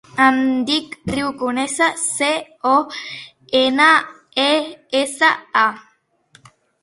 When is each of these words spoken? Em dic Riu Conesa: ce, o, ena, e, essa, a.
Em 0.27 0.37
dic 0.67 0.93
Riu 1.15 1.27
Conesa: 1.41 1.89
ce, 2.03 2.29
o, 2.71 2.79
ena, 3.61 3.89
e, 4.47 4.53
essa, 5.03 5.31
a. 5.65 6.53